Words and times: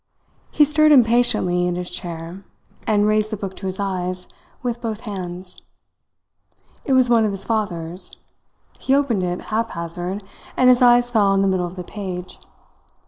He 0.49 0.65
stirred 0.65 0.91
impatiently 0.91 1.67
in 1.67 1.75
his 1.75 1.91
chair, 1.91 2.43
and 2.87 3.05
raised 3.05 3.29
the 3.29 3.37
book 3.37 3.55
to 3.57 3.67
his 3.67 3.79
eyes 3.79 4.27
with 4.63 4.81
both 4.81 5.01
hands. 5.01 5.61
It 6.83 6.93
was 6.93 7.07
one 7.07 7.23
of 7.23 7.29
his 7.29 7.45
father's. 7.45 8.17
He 8.79 8.95
opened 8.95 9.21
it 9.23 9.39
haphazard, 9.39 10.23
and 10.57 10.69
his 10.69 10.81
eyes 10.81 11.11
fell 11.11 11.27
on 11.27 11.43
the 11.43 11.47
middle 11.47 11.67
of 11.67 11.75
the 11.75 11.83
page. 11.83 12.39